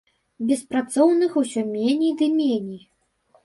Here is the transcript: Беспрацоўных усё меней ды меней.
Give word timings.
Беспрацоўных 0.51 1.37
усё 1.43 1.61
меней 1.77 2.13
ды 2.25 2.33
меней. 2.41 2.81